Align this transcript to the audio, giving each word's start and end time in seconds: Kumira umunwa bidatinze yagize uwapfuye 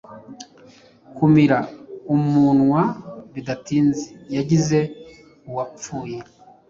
Kumira 1.15 1.59
umunwa 2.13 2.81
bidatinze 3.33 4.07
yagize 4.35 4.79
uwapfuye 5.49 6.17